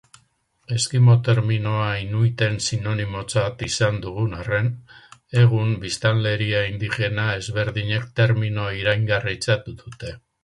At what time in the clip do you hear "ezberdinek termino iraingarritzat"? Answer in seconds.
7.43-9.73